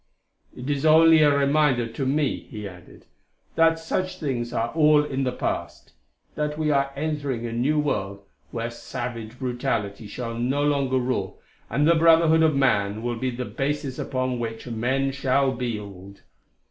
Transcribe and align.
"It 0.57 0.67
is 0.67 0.83
only 0.83 1.21
a 1.21 1.29
reminder 1.29 1.85
to 1.85 2.07
me," 2.07 2.47
he 2.49 2.67
added, 2.67 3.05
"that 3.53 3.77
such 3.77 4.17
things 4.19 4.51
are 4.51 4.69
all 4.69 5.03
in 5.03 5.25
the 5.25 5.31
past; 5.31 5.93
that 6.33 6.57
we 6.57 6.71
are 6.71 6.91
entering 6.95 7.45
a 7.45 7.53
new 7.53 7.77
world 7.77 8.23
where 8.49 8.71
savage 8.71 9.37
brutality 9.37 10.07
shall 10.07 10.33
no 10.33 10.63
longer 10.63 10.97
rule, 10.97 11.39
and 11.69 11.87
the 11.87 11.93
brotherhood 11.93 12.41
of 12.41 12.55
man 12.55 13.03
will 13.03 13.17
be 13.17 13.29
the 13.29 13.45
basis 13.45 13.99
upon 13.99 14.39
which 14.39 14.65
men 14.65 15.11
shall 15.11 15.51
build." 15.51 16.21